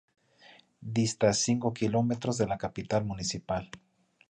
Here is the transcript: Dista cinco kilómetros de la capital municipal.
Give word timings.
Dista 0.95 1.31
cinco 1.31 1.73
kilómetros 1.75 2.39
de 2.39 2.47
la 2.47 2.57
capital 2.57 3.05
municipal. 3.05 3.69